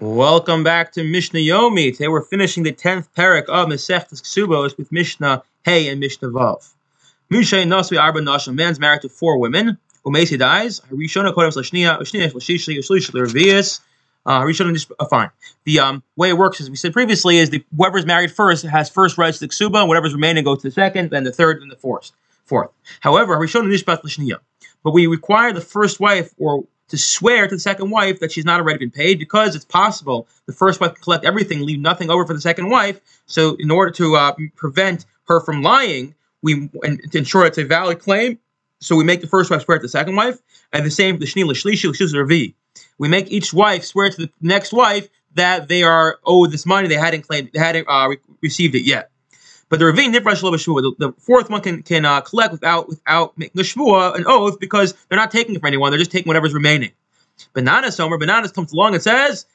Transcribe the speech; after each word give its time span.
Welcome 0.00 0.64
back 0.64 0.90
to 0.94 1.04
Mishnah 1.04 1.38
Yomi. 1.38 1.92
Today 1.92 2.08
we're 2.08 2.24
finishing 2.24 2.64
the 2.64 2.72
tenth 2.72 3.14
parak 3.14 3.44
of 3.44 3.68
Masechtas 3.68 4.22
Ksubos 4.22 4.76
with 4.76 4.90
Mishnah 4.90 5.44
Hey 5.64 5.88
and 5.88 6.00
Mishnah 6.00 6.30
Vav. 6.30 6.68
Mishay 7.30 7.64
Nasui 7.64 8.00
Arba 8.00 8.20
Nash, 8.20 8.48
a 8.48 8.52
man's 8.52 8.80
married 8.80 9.02
to 9.02 9.08
four 9.08 9.38
women. 9.38 9.78
Umesi 10.04 10.36
dies. 10.36 10.80
Harishona 10.80 11.32
Kodem 11.32 11.52
Slashnia, 11.52 12.00
Ushnia 12.00 12.28
Shlashishli, 12.28 12.78
Ushlish. 12.78 13.80
Uh, 14.26 14.40
Harishona 14.40 14.90
uh, 14.98 15.04
fine. 15.04 15.30
The 15.62 15.78
um, 15.78 16.02
way 16.16 16.30
it 16.30 16.38
works, 16.38 16.60
as 16.60 16.68
we 16.68 16.74
said 16.74 16.92
previously, 16.92 17.38
is 17.38 17.50
the 17.50 17.64
whoever's 17.76 18.04
married 18.04 18.32
first 18.32 18.66
has 18.66 18.90
first 18.90 19.16
rights 19.16 19.38
to 19.38 19.46
the 19.46 19.50
Ksuba, 19.50 19.78
and 19.78 19.88
whatever's 19.88 20.12
remaining 20.12 20.42
goes 20.42 20.60
to 20.62 20.68
the 20.68 20.72
second, 20.72 21.10
then 21.10 21.22
the 21.22 21.32
third, 21.32 21.62
and 21.62 21.70
the 21.70 21.76
fourth. 21.76 22.10
Fourth. 22.46 22.70
However, 22.98 23.36
Harishona 23.36 23.72
Nishbat 23.72 24.02
Lashnia. 24.02 24.38
But 24.82 24.90
we 24.90 25.06
require 25.06 25.52
the 25.52 25.60
first 25.60 26.00
wife 26.00 26.34
or 26.36 26.64
to 26.88 26.98
swear 26.98 27.48
to 27.48 27.54
the 27.54 27.60
second 27.60 27.90
wife 27.90 28.20
that 28.20 28.32
she's 28.32 28.44
not 28.44 28.60
already 28.60 28.78
been 28.78 28.90
paid 28.90 29.18
because 29.18 29.54
it's 29.56 29.64
possible 29.64 30.26
the 30.46 30.52
first 30.52 30.80
wife 30.80 30.94
can 30.94 31.02
collect 31.02 31.24
everything, 31.24 31.62
leave 31.62 31.80
nothing 31.80 32.10
over 32.10 32.26
for 32.26 32.34
the 32.34 32.40
second 32.40 32.68
wife. 32.68 33.00
So, 33.26 33.56
in 33.58 33.70
order 33.70 33.90
to 33.92 34.16
uh, 34.16 34.34
prevent 34.56 35.06
her 35.28 35.40
from 35.40 35.62
lying, 35.62 36.14
we 36.42 36.68
and 36.82 37.00
to 37.12 37.18
ensure 37.18 37.46
it's 37.46 37.58
a 37.58 37.64
valid 37.64 38.00
claim, 38.00 38.38
so 38.80 38.96
we 38.96 39.04
make 39.04 39.22
the 39.22 39.26
first 39.26 39.50
wife 39.50 39.62
swear 39.62 39.78
to 39.78 39.82
the 39.82 39.88
second 39.88 40.14
wife, 40.14 40.38
and 40.72 40.84
the 40.84 40.90
same 40.90 41.18
the 41.18 41.26
shnila 41.26 41.52
shlishi 41.52 41.88
l'shus 41.88 42.54
We 42.98 43.08
make 43.08 43.30
each 43.30 43.52
wife 43.52 43.84
swear 43.84 44.10
to 44.10 44.16
the 44.16 44.30
next 44.40 44.72
wife 44.72 45.08
that 45.34 45.68
they 45.68 45.82
are 45.82 46.18
owed 46.24 46.52
this 46.52 46.66
money 46.66 46.88
they 46.88 46.94
hadn't 46.94 47.22
claimed, 47.22 47.50
they 47.52 47.58
hadn't 47.58 47.88
uh, 47.88 48.08
re- 48.10 48.18
received 48.42 48.74
it 48.74 48.82
yet. 48.82 49.10
But 49.74 49.80
the 49.80 49.86
Ravine 49.86 50.14
Nifrash 50.14 50.40
the, 50.40 50.94
the 51.00 51.12
fourth 51.18 51.50
one 51.50 51.60
can 51.60 51.82
can 51.82 52.04
uh, 52.04 52.20
collect 52.20 52.52
without 52.52 52.86
without 52.86 53.36
making 53.36 53.60
a 53.60 53.64
shvua, 53.64 54.14
an 54.14 54.22
oath, 54.24 54.60
because 54.60 54.94
they're 55.08 55.18
not 55.18 55.32
taking 55.32 55.56
it 55.56 55.58
from 55.58 55.66
anyone; 55.66 55.90
they're 55.90 55.98
just 55.98 56.12
taking 56.12 56.30
whatever's 56.30 56.54
remaining. 56.54 56.92
Ben 57.54 57.64
Nanas 57.64 57.96
Somer, 57.96 58.16
Ben 58.16 58.28
Nanas 58.28 58.54
comes 58.54 58.72
along 58.72 58.94
and 58.94 59.02
says, 59.02 59.46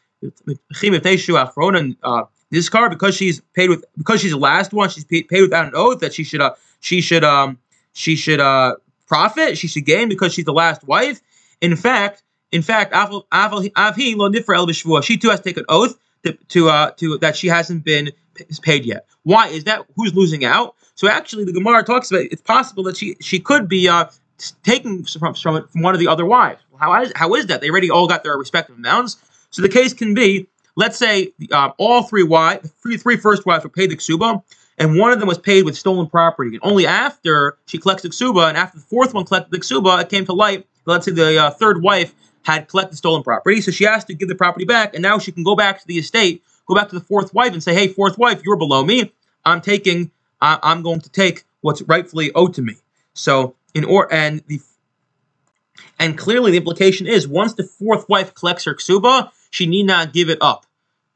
uh, 2.03 2.23
this 2.49 2.67
car 2.67 2.89
because 2.89 3.15
she's 3.15 3.39
paid 3.53 3.69
with 3.69 3.85
because 3.97 4.19
she's 4.19 4.31
the 4.31 4.37
last 4.37 4.73
one, 4.73 4.89
she's 4.89 5.05
paid, 5.05 5.27
without 5.31 5.67
an 5.67 5.71
oath 5.73 6.01
that 6.01 6.13
she 6.13 6.25
should 6.25 6.41
uh, 6.41 6.53
she 6.81 6.99
should 6.99 7.23
um 7.23 7.57
she 7.93 8.17
should 8.17 8.41
uh 8.41 8.75
profit, 9.07 9.57
she 9.57 9.69
should 9.69 9.85
gain 9.85 10.09
because 10.09 10.33
she's 10.33 10.43
the 10.43 10.51
last 10.51 10.83
wife. 10.83 11.21
In 11.61 11.77
fact, 11.77 12.23
in 12.51 12.61
fact, 12.61 12.91
she 12.93 13.07
too 15.17 15.29
has 15.29 15.39
to 15.39 15.43
take 15.43 15.55
an 15.55 15.65
oath 15.69 15.97
to 16.25 16.33
to, 16.49 16.69
uh, 16.69 16.91
to 16.91 17.17
that 17.19 17.37
she 17.37 17.47
hasn't 17.47 17.85
been 17.85 18.11
paid 18.61 18.85
yet. 18.85 19.05
Why 19.23 19.47
is 19.47 19.65
that? 19.65 19.85
Who's 19.95 20.13
losing 20.13 20.45
out? 20.45 20.75
So 20.95 21.07
actually, 21.07 21.45
the 21.45 21.53
Gemara 21.53 21.83
talks 21.83 22.11
about 22.11 22.23
it's 22.23 22.41
possible 22.41 22.83
that 22.83 22.97
she 22.97 23.15
she 23.21 23.39
could 23.39 23.69
be 23.69 23.87
uh, 23.87 24.05
taking 24.63 25.03
from, 25.05 25.33
from 25.33 25.67
one 25.75 25.93
of 25.93 25.99
the 25.99 26.07
other 26.07 26.25
wives. 26.25 26.61
How 26.79 27.01
is 27.01 27.11
how 27.15 27.33
is 27.35 27.47
that? 27.47 27.61
They 27.61 27.69
already 27.69 27.89
all 27.89 28.07
got 28.07 28.23
their 28.23 28.37
respective 28.37 28.75
amounts. 28.77 29.17
So 29.51 29.61
the 29.61 29.69
case 29.69 29.93
can 29.93 30.13
be, 30.13 30.47
let's 30.75 30.97
say 30.97 31.33
uh, 31.51 31.71
all 31.77 32.03
three 32.03 32.23
wives, 32.23 32.71
three, 32.81 32.97
three 32.97 33.17
first 33.17 33.45
wives 33.45 33.63
were 33.63 33.69
paid 33.69 33.89
the 33.89 33.97
ksuba, 33.97 34.43
and 34.77 34.97
one 34.97 35.11
of 35.11 35.19
them 35.19 35.27
was 35.27 35.37
paid 35.37 35.65
with 35.65 35.75
stolen 35.75 36.07
property. 36.07 36.51
And 36.51 36.59
only 36.63 36.85
after 36.85 37.57
she 37.65 37.77
collects 37.77 38.03
the 38.03 38.09
ksuba, 38.09 38.47
and 38.47 38.57
after 38.57 38.77
the 38.77 38.85
fourth 38.85 39.13
one 39.13 39.25
collected 39.25 39.51
the 39.51 39.59
ksuba, 39.59 40.01
it 40.01 40.09
came 40.09 40.25
to 40.25 40.33
light. 40.33 40.67
Let's 40.85 41.05
say 41.05 41.11
the 41.11 41.37
uh, 41.37 41.51
third 41.51 41.81
wife 41.81 42.13
had 42.43 42.67
collected 42.67 42.95
stolen 42.95 43.23
property, 43.23 43.61
so 43.61 43.71
she 43.71 43.83
has 43.83 44.05
to 44.05 44.13
give 44.13 44.29
the 44.29 44.35
property 44.35 44.65
back, 44.65 44.93
and 44.93 45.01
now 45.01 45.19
she 45.19 45.31
can 45.31 45.43
go 45.43 45.55
back 45.55 45.81
to 45.81 45.87
the 45.87 45.97
estate, 45.97 46.43
go 46.69 46.75
back 46.75 46.89
to 46.89 46.95
the 46.95 47.03
fourth 47.03 47.33
wife, 47.33 47.51
and 47.51 47.61
say, 47.61 47.73
"Hey, 47.73 47.87
fourth 47.89 48.17
wife, 48.17 48.41
you're 48.45 48.55
below 48.55 48.83
me. 48.83 49.11
I'm 49.43 49.59
taking. 49.59 50.11
I'm 50.41 50.83
going 50.83 51.01
to 51.01 51.09
take 51.09 51.43
what's 51.61 51.81
rightfully 51.81 52.31
owed 52.33 52.53
to 52.53 52.61
me." 52.61 52.75
So 53.13 53.55
in 53.73 53.83
or 53.83 54.11
and 54.13 54.41
the 54.47 54.61
and 55.97 56.17
clearly 56.17 56.51
the 56.51 56.57
implication 56.57 57.07
is 57.07 57.27
once 57.27 57.53
the 57.53 57.63
fourth 57.63 58.07
wife 58.07 58.33
collects 58.33 58.65
her 58.65 58.75
ksuba, 58.75 59.31
she 59.49 59.65
need 59.65 59.83
not 59.83 60.13
give 60.13 60.29
it 60.29 60.37
up. 60.41 60.65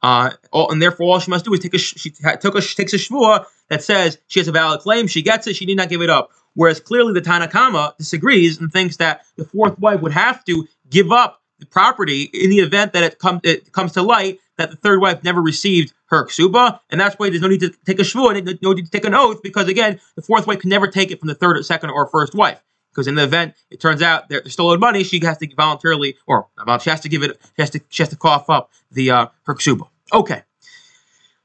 Uh, 0.02 0.32
all, 0.52 0.70
and 0.70 0.82
therefore, 0.82 1.14
all 1.14 1.20
she 1.20 1.32
must 1.32 1.46
do 1.46 1.54
is 1.54 1.62
take 1.62 1.74
a 1.74 1.78
she 1.78 2.10
took 2.10 2.56
a 2.56 2.62
she 2.62 2.76
takes 2.76 2.94
a 2.94 2.98
shvua 2.98 3.46
that 3.70 3.82
says 3.82 4.18
she 4.28 4.40
has 4.40 4.48
a 4.48 4.52
valid 4.52 4.82
claim. 4.82 5.08
She 5.08 5.22
gets 5.22 5.48
it. 5.48 5.56
She 5.56 5.66
need 5.66 5.78
not 5.78 5.90
give 5.90 6.02
it 6.02 6.10
up. 6.10 6.32
Whereas 6.56 6.80
clearly 6.80 7.14
the 7.14 7.22
Tanna 7.22 7.48
Kamma 7.48 7.98
disagrees 7.98 8.60
and 8.60 8.72
thinks 8.72 8.98
that 8.98 9.26
the 9.38 9.46
fourth 9.46 9.80
wife 9.80 10.02
would 10.02 10.12
have 10.12 10.44
to 10.46 10.68
give 10.90 11.12
up 11.12 11.42
the 11.60 11.66
property 11.66 12.24
in 12.24 12.50
the 12.50 12.60
event 12.60 12.94
that 12.94 13.04
it 13.04 13.18
comes 13.18 13.40
it 13.44 13.72
comes 13.72 13.94
to 13.94 14.02
light 14.02 14.40
that 14.58 14.72
the 14.72 14.78
third 14.78 15.02
wife 15.02 15.24
never 15.24 15.42
received 15.42 15.94
her 16.06 16.26
ksuba, 16.26 16.80
and 16.90 17.00
that's 17.00 17.16
why 17.16 17.30
there's 17.30 17.42
no 17.42 17.48
need 17.48 17.62
to 17.62 17.70
take 17.86 18.00
a 18.00 18.04
shvua, 18.04 18.62
no 18.62 18.74
need 18.74 18.86
to 18.86 18.92
take 18.92 19.06
an 19.06 19.16
oath, 19.16 19.42
because 19.42 19.68
again, 19.68 20.00
the 20.16 20.22
fourth 20.22 20.48
wife 20.48 20.60
can 20.60 20.70
never 20.70 20.88
take 20.88 21.12
it 21.12 21.20
from 21.20 21.28
the 21.28 21.36
third, 21.36 21.58
or 21.58 21.64
second, 21.64 21.90
or 21.90 22.08
first 22.08 22.36
wife. 22.36 22.62
Because 22.92 23.08
in 23.08 23.16
the 23.16 23.24
event 23.24 23.56
it 23.72 23.80
turns 23.80 24.04
out 24.04 24.30
they're, 24.30 24.48
stolen 24.48 24.80
money, 24.80 25.04
she 25.04 25.20
has 25.26 25.38
to 25.40 25.48
voluntarily, 25.56 26.16
or 26.28 26.48
she 26.82 26.90
has 26.92 27.02
to 27.02 27.10
give 27.10 27.24
it, 27.24 27.40
she 27.56 27.62
has 27.62 27.72
to, 27.72 27.82
she 27.90 28.04
has 28.04 28.10
to 28.10 28.16
cough 28.16 28.50
up 28.50 28.70
the 28.92 29.10
uh, 29.10 29.28
her 29.44 29.56
ksuba. 29.56 29.88
Okay. 30.14 30.44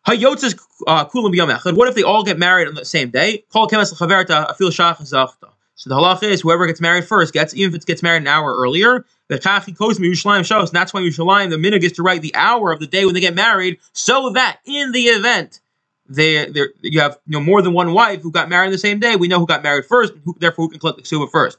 Hayotzes 0.07 0.61
uh, 0.87 1.07
kulam 1.07 1.35
b'yom 1.35 1.77
What 1.77 1.89
if 1.89 1.95
they 1.95 2.03
all 2.03 2.23
get 2.23 2.39
married 2.39 2.69
on 2.69 2.75
the 2.75 2.85
same 2.85 3.11
day? 3.11 3.45
Kol 3.51 3.67
kemes 3.67 3.93
l'chaverta 3.93 4.51
afil 4.51 4.69
shach 4.69 5.33
so 5.79 5.91
the 5.91 5.95
halacha 5.95 6.25
is 6.25 6.41
whoever 6.41 6.67
gets 6.67 6.81
married 6.81 7.05
first 7.05 7.33
gets, 7.33 7.55
even 7.55 7.73
if 7.73 7.83
it 7.83 7.87
gets 7.87 8.03
married 8.03 8.23
an 8.23 8.27
hour 8.27 8.53
earlier. 8.53 9.07
The 9.29 9.39
chachi 9.39 9.77
koz 9.77 9.99
Yerushalayim 9.99 10.45
shows, 10.45 10.71
and 10.71 10.77
that's 10.77 10.93
why 10.93 11.01
Yerushalayim, 11.01 11.51
the 11.51 11.57
minhag 11.57 11.83
is 11.83 11.93
to 11.93 12.03
write 12.03 12.23
the 12.23 12.35
hour 12.35 12.73
of 12.73 12.81
the 12.81 12.87
day 12.87 13.05
when 13.05 13.15
they 13.15 13.21
get 13.21 13.35
married, 13.35 13.79
so 13.93 14.31
that 14.31 14.59
in 14.65 14.93
the 14.93 15.05
event 15.05 15.61
they 16.09 16.47
you 16.81 17.01
have 17.01 17.19
you 17.27 17.33
know 17.33 17.41
more 17.41 17.61
than 17.61 17.75
one 17.75 17.93
wife 17.93 18.23
who 18.23 18.33
got 18.33 18.49
married 18.49 18.73
the 18.73 18.79
same 18.79 18.99
day, 18.99 19.17
we 19.17 19.29
know 19.29 19.39
who 19.39 19.47
got 19.47 19.63
married 19.63 19.85
first, 19.85 20.15
and 20.15 20.23
who, 20.25 20.35
therefore 20.39 20.65
who 20.65 20.71
can 20.71 20.81
collect 20.81 20.97
the 20.97 21.03
ksuba 21.03 21.31
first. 21.31 21.59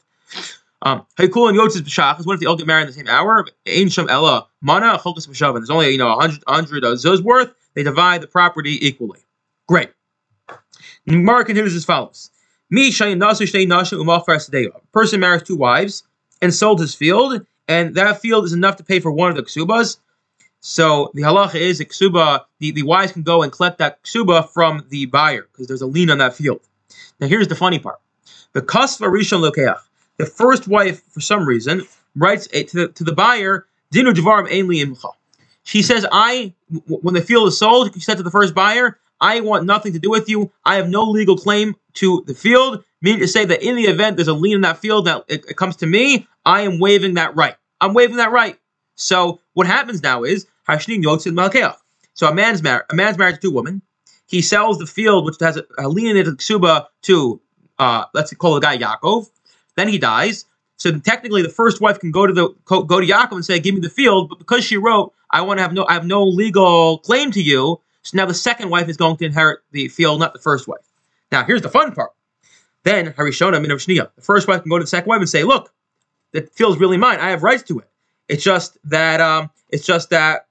Um, 0.82 1.06
cool 1.32 1.50
and 1.50 1.58
Yotzis 1.58 1.82
b'shachas. 1.82 2.26
What 2.26 2.36
if 2.36 2.40
they 2.40 2.46
all 2.46 2.56
get 2.56 2.66
married 2.66 2.84
in 2.84 2.88
the 2.88 2.94
same 2.94 3.08
hour? 3.08 3.46
Ein 3.68 3.90
sham 3.90 4.10
ella 4.10 4.48
mana 4.62 4.98
chokas 4.98 5.28
b'shavan. 5.28 5.56
There's 5.56 5.70
only 5.70 5.92
you 5.92 5.98
know 5.98 6.12
a 6.12 6.20
hundred 6.20 6.44
hundred 6.48 6.84
zuz 6.84 7.22
worth. 7.22 7.54
They 7.76 7.84
divide 7.84 8.22
the 8.22 8.28
property 8.28 8.86
equally. 8.86 9.20
Great. 9.68 9.92
Gemara 11.08 11.46
continues 11.46 11.76
as 11.76 11.86
follows. 11.86 12.32
Me 12.70 12.92
Shayin 12.92 13.20
Nasu 13.20 13.46
Shnei 13.48 13.68
Nashim 13.68 14.00
Umachar 14.00 14.82
Person 14.92 15.20
marries 15.20 15.44
two 15.44 15.56
wives 15.56 16.04
and 16.42 16.54
sold 16.54 16.80
his 16.80 16.96
field, 16.96 17.46
and 17.70 17.96
that 17.96 18.20
field 18.20 18.44
is 18.46 18.52
enough 18.52 18.78
to 18.78 18.84
pay 18.84 19.00
for 19.00 19.12
one 19.12 19.30
of 19.30 19.38
the 19.38 19.44
ksubas. 19.44 20.00
So 20.60 21.12
the 21.14 21.22
halacha 21.22 21.56
is 21.56 21.78
that 21.78 21.90
ksuba, 21.90 22.44
the, 22.58 22.72
the 22.72 22.84
wives 22.84 23.14
can 23.14 23.24
go 23.24 23.44
and 23.44 23.52
collect 23.52 23.78
that 23.78 24.04
ksuba 24.04 24.50
from 24.50 24.86
the 24.90 25.06
buyer 25.06 25.48
because 25.52 25.68
there's 25.68 25.84
a 25.84 25.88
lien 25.88 26.10
on 26.10 26.18
that 26.18 26.34
field. 26.34 26.60
Now 27.22 27.28
here's 27.28 27.48
the 27.48 27.56
funny 27.56 27.80
part. 27.80 28.00
The 28.54 28.62
kasva 28.62 29.08
rishon 29.08 29.48
lokeach. 29.48 29.80
The 30.18 30.26
first 30.26 30.68
wife, 30.68 31.02
for 31.14 31.22
some 31.22 31.46
reason, 31.46 31.84
writes 32.16 32.50
a, 32.52 32.64
to, 32.64 32.78
the, 32.78 32.88
to 32.90 33.04
the 33.06 33.14
buyer, 33.14 33.68
dinu 33.94 34.14
devarim 34.14 34.52
ein 34.52 34.68
li 34.68 34.84
imcha. 34.84 35.14
She 35.64 35.84
says, 35.84 36.06
I, 36.12 36.54
when 36.88 37.14
the 37.14 37.22
field 37.22 37.48
is 37.48 37.60
sold, 37.60 37.94
she 37.94 38.00
said 38.00 38.18
to 38.18 38.24
the 38.24 38.32
first 38.32 38.56
buyer, 38.56 38.98
I 39.22 39.42
want 39.42 39.66
nothing 39.66 39.94
to 39.94 40.00
do 40.00 40.10
with 40.10 40.28
you. 40.28 40.52
I 40.66 40.76
have 40.76 40.90
no 40.90 41.04
legal 41.04 41.38
claim 41.38 41.76
to 41.96 42.24
the 42.26 42.34
field, 42.34 42.84
meaning 43.02 43.20
to 43.20 43.28
say 43.28 43.46
that 43.46 43.62
in 43.62 43.76
the 43.76 43.84
event 43.84 44.18
there's 44.18 44.28
a 44.28 44.34
lien 44.34 44.56
in 44.56 44.62
that 44.62 44.78
field 44.78 45.06
that 45.06 45.24
it, 45.28 45.46
it 45.50 45.58
comes 45.58 45.76
to 45.78 45.86
me, 45.86 46.28
I 46.46 46.62
am 46.62 46.80
waiving 46.80 47.16
that 47.16 47.36
right. 47.36 47.56
I'm 47.82 47.94
waiving 47.94 48.18
that 48.18 48.32
right. 48.32 48.58
So 48.96 49.40
what 49.54 49.68
happens 49.68 50.04
now 50.04 50.24
is 50.24 50.48
Hashnin 50.68 51.04
Yotzin 51.04 51.34
Malkeach. 51.34 51.76
So 52.14 52.28
a 52.28 52.34
man's 52.34 52.62
married 52.62 52.84
a 52.90 52.96
man's 52.96 53.18
married 53.18 53.36
to 53.36 53.42
two 53.42 53.52
women. 53.52 53.82
He 54.28 54.42
sells 54.42 54.78
the 54.78 54.86
field 54.86 55.26
which 55.26 55.38
has 55.40 55.58
a, 55.58 55.66
a 55.78 55.88
lien 55.88 56.18
in 56.18 56.28
it 56.28 56.38
ksuba 56.38 56.88
to 57.04 57.42
uh, 57.78 58.06
let's 58.14 58.34
call 58.34 58.56
the 58.56 58.60
guy 58.60 58.78
Yaakov. 58.78 59.30
Then 59.76 59.88
he 59.88 59.98
dies. 59.98 60.46
So 60.76 60.98
technically, 60.98 61.42
the 61.42 61.50
first 61.50 61.82
wife 61.82 62.00
can 62.00 62.12
go 62.12 62.26
to 62.26 62.34
the 62.34 62.50
go 62.66 62.84
to 62.84 63.06
Yaakov 63.06 63.32
and 63.32 63.46
say, 63.46 63.60
"Give 63.60 63.76
me 63.76 63.82
the 63.82 63.90
field," 63.90 64.30
but 64.30 64.40
because 64.40 64.64
she 64.64 64.78
wrote, 64.78 65.14
"I 65.32 65.42
want 65.42 65.58
to 65.58 65.62
have 65.62 65.74
no, 65.74 65.86
I 65.88 65.94
have 65.94 66.06
no 66.06 66.24
legal 66.24 67.00
claim 67.00 67.32
to 67.32 67.42
you," 67.42 67.82
So 68.04 68.18
now 68.18 68.26
the 68.26 68.34
second 68.34 68.70
wife 68.70 68.90
is 68.90 68.98
going 68.98 69.18
to 69.18 69.26
inherit 69.26 69.60
the 69.72 69.88
field, 69.90 70.20
not 70.20 70.34
the 70.34 70.40
first 70.40 70.68
wife. 70.68 70.80
Now 71.32 71.44
here's 71.44 71.62
the 71.62 71.70
fun 71.70 71.94
part. 71.94 72.12
Then 72.84 73.14
Harishona 73.14 73.62
Min 73.62 73.72
Shniya, 73.72 74.10
the 74.16 74.22
first 74.22 74.48
wife 74.48 74.62
can 74.62 74.70
go 74.70 74.78
to 74.78 74.84
the 74.84 74.88
second 74.88 75.10
wife 75.10 75.20
and 75.20 75.30
say, 75.30 75.44
"Look, 75.44 75.74
that 76.34 76.54
field's 76.54 76.80
really 76.80 76.98
mine. 76.98 77.20
I 77.20 77.30
have 77.30 77.44
rights 77.44 77.64
to 77.64 77.80
it. 77.80 77.90
It's 78.28 78.44
just 78.44 78.78
that 78.86 79.22
um, 79.22 79.50
it's 79.70 79.86
just 79.86 80.10
that 80.12 80.48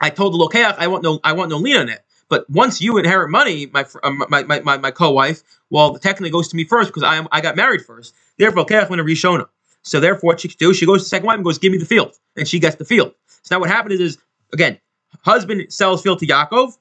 I 0.00 0.10
told 0.10 0.34
the 0.34 0.38
Lokeach 0.38 0.74
I 0.78 0.86
want 0.88 1.02
no 1.02 1.20
I 1.24 1.32
want 1.32 1.50
no 1.50 1.56
lien 1.56 1.76
on 1.76 1.88
it. 1.88 2.00
But 2.28 2.48
once 2.50 2.82
you 2.82 2.98
inherit 2.98 3.30
money, 3.30 3.66
my 3.66 3.86
um, 4.02 4.22
my, 4.28 4.42
my, 4.44 4.60
my, 4.60 4.76
my 4.76 4.90
co-wife, 4.90 5.42
well, 5.70 5.96
technically 5.98 6.30
goes 6.30 6.48
to 6.48 6.56
me 6.56 6.64
first 6.64 6.90
because 6.90 7.02
I 7.02 7.16
am 7.16 7.28
I 7.32 7.40
got 7.40 7.56
married 7.56 7.84
first. 7.84 8.14
Therefore, 8.36 8.64
Lokeach 8.64 8.90
went 8.90 9.00
to 9.00 9.04
Rishona. 9.04 9.46
So 9.82 10.00
therefore, 10.00 10.28
what 10.28 10.40
she 10.40 10.48
do, 10.48 10.74
she 10.74 10.84
goes 10.84 11.00
to 11.00 11.04
the 11.04 11.08
second 11.08 11.26
wife 11.26 11.36
and 11.36 11.44
goes, 11.44 11.58
"Give 11.58 11.72
me 11.72 11.78
the 11.78 11.86
field," 11.86 12.14
and 12.36 12.46
she 12.46 12.58
gets 12.58 12.76
the 12.76 12.84
field. 12.84 13.14
So 13.42 13.54
now 13.54 13.60
what 13.60 13.70
happened 13.70 13.94
is, 13.94 14.00
is 14.00 14.18
again, 14.52 14.78
Husband 15.22 15.72
sells 15.72 16.02
field 16.02 16.18
to 16.20 16.26
Yaakov. 16.26 16.76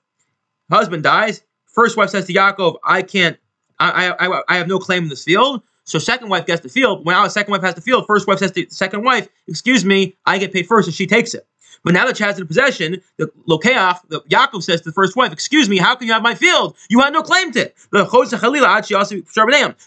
Husband 0.69 1.03
dies. 1.03 1.43
First 1.65 1.97
wife 1.97 2.09
says 2.09 2.25
to 2.25 2.33
Yaakov, 2.33 2.77
I 2.83 3.01
can't, 3.01 3.37
I, 3.79 4.09
I, 4.11 4.41
I 4.47 4.57
have 4.57 4.67
no 4.67 4.79
claim 4.79 5.03
in 5.03 5.09
this 5.09 5.23
field. 5.23 5.61
So 5.83 5.99
second 5.99 6.29
wife 6.29 6.45
gets 6.45 6.61
the 6.61 6.69
field. 6.69 7.05
When 7.05 7.15
our 7.15 7.29
second 7.29 7.51
wife 7.51 7.61
has 7.61 7.75
the 7.75 7.81
field, 7.81 8.05
first 8.07 8.27
wife 8.27 8.39
says 8.39 8.51
to 8.51 8.69
second 8.69 9.03
wife, 9.03 9.29
excuse 9.47 9.85
me, 9.85 10.17
I 10.25 10.37
get 10.37 10.51
paid 10.51 10.67
first, 10.67 10.87
and 10.87 10.95
she 10.95 11.07
takes 11.07 11.33
it. 11.33 11.47
But 11.83 11.93
now 11.93 12.05
that 12.05 12.19
it 12.19 12.39
in 12.39 12.47
possession, 12.47 13.01
the 13.17 13.31
Lokeach, 13.47 13.99
the 14.09 14.21
Yaakov 14.21 14.63
says 14.63 14.81
to 14.81 14.89
the 14.89 14.93
first 14.93 15.15
wife, 15.15 15.31
excuse 15.31 15.69
me, 15.69 15.77
how 15.77 15.95
can 15.95 16.07
you 16.07 16.13
have 16.13 16.23
my 16.23 16.35
field? 16.35 16.75
You 16.89 16.99
had 16.99 17.13
no 17.13 17.21
claim 17.21 17.51
to 17.53 17.59
it. 17.61 17.75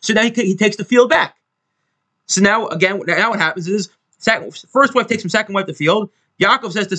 So 0.01 0.15
now 0.15 0.23
he, 0.23 0.31
he 0.31 0.57
takes 0.57 0.77
the 0.77 0.85
field 0.85 1.11
back. 1.11 1.37
So 2.27 2.41
now, 2.41 2.69
again, 2.69 3.03
now 3.07 3.31
what 3.31 3.39
happens 3.39 3.67
is, 3.69 3.91
second, 4.19 4.57
first 4.73 4.95
wife 4.95 5.09
takes 5.09 5.23
from 5.23 5.31
second 5.31 5.55
wife 5.55 5.67
the 5.67 5.75
field. 5.75 6.11
Yaakov 6.41 6.73
says 6.73 6.87
to, 6.87 6.97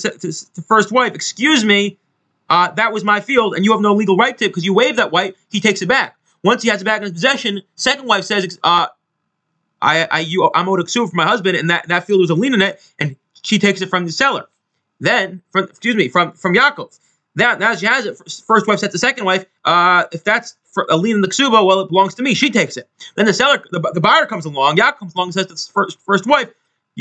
to 0.54 0.62
first 0.62 0.92
wife, 0.92 1.16
"Excuse 1.16 1.66
me, 1.66 1.98
uh, 2.50 2.70
that 2.74 2.94
was 2.94 3.04
my 3.04 3.22
field, 3.22 3.56
and 3.56 3.66
you 3.66 3.72
have 3.72 3.82
no 3.82 3.94
legal 3.94 4.18
right 4.18 4.38
to 4.38 4.46
it 4.46 4.50
because 4.50 4.66
you 4.66 4.74
waived 4.74 5.00
that 5.00 5.12
right." 5.12 5.36
He 5.50 5.60
takes 5.60 5.82
it 5.82 5.88
back. 5.88 6.16
Once 6.44 6.64
he 6.64 6.70
has 6.70 6.82
it 6.82 6.86
back 6.86 6.98
in 6.98 7.04
his 7.04 7.14
possession, 7.14 7.62
second 7.76 8.08
wife 8.08 8.24
says, 8.24 8.60
uh, 8.64 8.88
"I, 9.82 10.08
I, 10.10 10.20
you, 10.22 10.50
I'm 10.54 10.68
owed 10.68 10.80
a 10.80 10.84
ksuba 10.84 11.10
from 11.10 11.18
my 11.18 11.28
husband, 11.28 11.58
and 11.58 11.70
that, 11.70 11.88
that 11.88 12.06
field 12.06 12.22
was 12.22 12.30
a 12.30 12.36
lien 12.36 12.54
in 12.54 12.62
it, 12.62 12.82
and 13.00 13.16
she 13.42 13.60
takes 13.60 13.82
it 13.82 13.90
from 13.90 14.06
the 14.06 14.12
seller." 14.12 14.48
Then, 15.00 15.42
from 15.52 15.66
excuse 15.66 15.96
me, 15.96 16.10
from 16.10 16.32
from 16.34 16.54
Yaakov. 16.56 16.98
Now, 17.36 17.56
now 17.56 17.76
she 17.76 17.86
has 17.86 18.06
it. 18.06 18.18
First 18.46 18.68
wife 18.68 18.80
said 18.80 18.92
to 18.92 18.98
second 18.98 19.26
wife, 19.26 19.46
uh, 19.64 20.04
if 20.12 20.24
that's 20.24 20.58
for 20.66 20.86
a 20.90 20.98
lien 20.98 21.16
in 21.16 21.22
the 21.22 21.28
ksuba, 21.28 21.66
well, 21.66 21.80
it 21.80 21.90
belongs 21.90 22.14
to 22.16 22.24
me. 22.24 22.34
She 22.34 22.50
takes 22.50 22.78
it. 22.78 22.90
Then 23.16 23.26
the 23.26 23.34
seller, 23.34 23.64
the, 23.72 23.80
the 23.94 24.02
buyer 24.02 24.26
comes 24.26 24.46
along. 24.46 24.76
Yaakov 24.78 24.98
comes 25.00 25.16
along 25.16 25.28
and 25.28 25.34
says 25.34 25.46
to 25.48 25.54
the 25.54 25.72
first, 25.74 26.00
first 26.02 26.28
wife, 26.28 26.50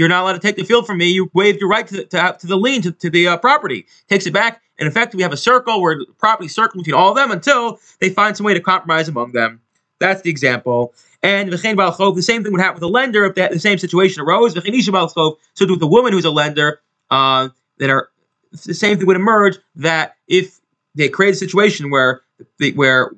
you're 0.00 0.08
not 0.08 0.22
allowed 0.22 0.32
to 0.32 0.38
take 0.38 0.56
the 0.56 0.64
field 0.64 0.86
from 0.86 0.96
me. 0.96 1.10
You 1.10 1.30
waived 1.34 1.60
your 1.60 1.68
right 1.68 1.86
to, 1.88 2.06
to, 2.06 2.36
to 2.38 2.46
the 2.46 2.56
lien 2.56 2.80
to, 2.80 2.92
to 2.92 3.10
the 3.10 3.28
uh, 3.28 3.36
property. 3.36 3.86
Takes 4.08 4.24
it 4.26 4.32
back. 4.32 4.62
In 4.78 4.86
effect, 4.86 5.14
we 5.14 5.22
have 5.22 5.34
a 5.34 5.36
circle 5.36 5.82
where 5.82 5.98
the 5.98 6.06
property 6.18 6.48
circles 6.48 6.84
between 6.84 6.98
all 6.98 7.10
of 7.10 7.16
them 7.16 7.30
until 7.30 7.78
they 8.00 8.08
find 8.08 8.34
some 8.34 8.46
way 8.46 8.54
to 8.54 8.60
compromise 8.60 9.08
among 9.08 9.32
them. 9.32 9.60
That's 9.98 10.22
the 10.22 10.30
example. 10.30 10.94
And 11.22 11.52
the 11.52 11.58
same 11.58 11.76
thing 11.76 12.50
would 12.50 12.62
happen 12.62 12.76
with 12.76 12.82
a 12.82 12.86
lender 12.88 13.26
if 13.26 13.34
that, 13.34 13.52
the 13.52 13.60
same 13.60 13.76
situation 13.76 14.22
arose. 14.22 14.54
So 14.54 15.36
with 15.68 15.80
the 15.80 15.86
woman 15.86 16.14
who's 16.14 16.24
a 16.24 16.30
lender, 16.30 16.80
uh, 17.10 17.50
that 17.76 17.90
are 17.90 18.08
the 18.52 18.72
same 18.72 18.96
thing 18.96 19.06
would 19.06 19.16
emerge 19.16 19.58
that 19.76 20.16
if 20.28 20.60
they 20.94 21.10
create 21.10 21.34
a 21.34 21.36
situation 21.36 21.90
where 21.90 22.22
the, 22.56 22.72
where 22.72 23.12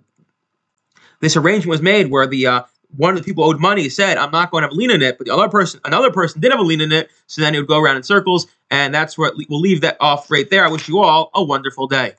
this 1.20 1.36
arrangement 1.36 1.70
was 1.70 1.80
made 1.80 2.10
where 2.10 2.26
the 2.26 2.48
uh, 2.48 2.62
one 2.96 3.10
of 3.10 3.16
the 3.16 3.24
people 3.24 3.44
owed 3.44 3.60
money 3.60 3.88
said, 3.88 4.18
"I'm 4.18 4.30
not 4.30 4.50
going 4.50 4.62
to 4.62 4.66
have 4.66 4.72
a 4.72 4.76
lien 4.76 4.90
in 4.90 5.02
it," 5.02 5.18
but 5.18 5.26
the 5.26 5.34
other 5.34 5.48
person, 5.48 5.80
another 5.84 6.10
person, 6.10 6.40
did 6.40 6.50
have 6.50 6.60
a 6.60 6.64
lien 6.64 6.80
in 6.80 6.92
it. 6.92 7.10
So 7.26 7.40
then 7.40 7.54
it 7.54 7.58
would 7.58 7.68
go 7.68 7.78
around 7.80 7.96
in 7.96 8.02
circles, 8.02 8.46
and 8.70 8.94
that's 8.94 9.16
where 9.16 9.32
we'll 9.48 9.60
leave 9.60 9.80
that 9.82 9.96
off 10.00 10.30
right 10.30 10.48
there. 10.50 10.64
I 10.64 10.68
wish 10.68 10.88
you 10.88 10.98
all 11.00 11.30
a 11.34 11.42
wonderful 11.42 11.86
day. 11.86 12.10